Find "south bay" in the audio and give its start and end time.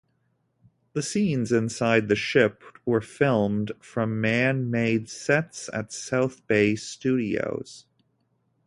5.93-6.75